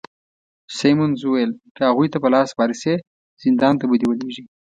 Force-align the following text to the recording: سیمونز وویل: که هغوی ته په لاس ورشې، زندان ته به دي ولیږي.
سیمونز 0.77 1.19
وویل: 1.23 1.51
که 1.75 1.81
هغوی 1.89 2.07
ته 2.13 2.17
په 2.23 2.27
لاس 2.33 2.49
ورشې، 2.53 2.95
زندان 3.43 3.73
ته 3.79 3.85
به 3.89 3.95
دي 3.99 4.05
ولیږي. 4.07 4.43